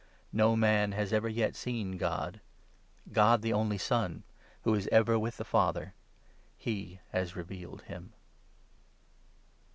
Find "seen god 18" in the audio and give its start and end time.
1.55-3.13